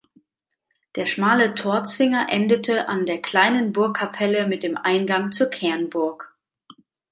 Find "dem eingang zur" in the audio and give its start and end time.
4.63-5.51